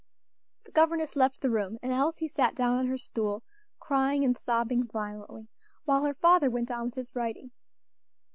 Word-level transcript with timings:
The 0.65 0.71
governess 0.71 1.15
left 1.15 1.41
the 1.41 1.51
room, 1.51 1.77
and 1.83 1.91
Elsie 1.93 2.27
sat 2.27 2.55
down 2.55 2.75
on 2.75 2.87
her 2.87 2.97
stool, 2.97 3.43
crying 3.77 4.23
and 4.25 4.35
sobbing 4.35 4.87
violently, 4.87 5.47
while 5.85 6.05
her 6.05 6.15
father 6.15 6.49
went 6.49 6.71
on 6.71 6.85
with 6.85 6.95
his 6.95 7.15
writing. 7.15 7.51